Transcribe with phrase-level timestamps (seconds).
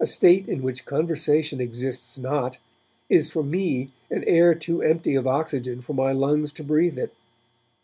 [0.00, 2.58] A state in which conversation exists not,
[3.08, 7.14] is for me an air too empty of oxygen for my lungs to breathe it.